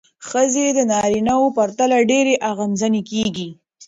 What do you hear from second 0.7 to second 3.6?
د نارینه وو پرتله ډېرې اغېزمنې کېږي.